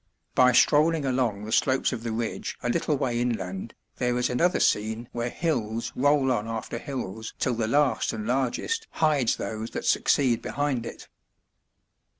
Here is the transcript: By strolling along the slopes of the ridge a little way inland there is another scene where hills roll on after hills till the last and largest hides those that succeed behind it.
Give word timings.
By 0.33 0.51
strolling 0.51 1.05
along 1.05 1.43
the 1.45 1.51
slopes 1.51 1.93
of 1.93 2.01
the 2.01 2.11
ridge 2.11 2.57
a 2.63 2.69
little 2.69 2.97
way 2.97 3.21
inland 3.21 3.75
there 3.97 4.17
is 4.17 4.31
another 4.31 4.59
scene 4.59 5.07
where 5.11 5.29
hills 5.29 5.91
roll 5.95 6.31
on 6.31 6.47
after 6.47 6.79
hills 6.79 7.35
till 7.37 7.53
the 7.53 7.67
last 7.67 8.11
and 8.11 8.25
largest 8.25 8.87
hides 8.93 9.35
those 9.35 9.69
that 9.69 9.85
succeed 9.85 10.41
behind 10.41 10.87
it. 10.87 11.07